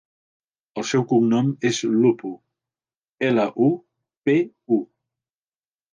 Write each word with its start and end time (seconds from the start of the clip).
El 0.81 0.87
seu 0.91 1.03
cognom 1.11 1.51
és 1.69 1.81
Lupu: 1.91 2.33
ela, 3.31 3.45
u, 3.67 3.71
pe, 4.29 4.39
u. 4.79 4.85